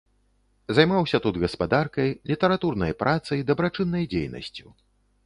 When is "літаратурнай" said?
2.31-2.97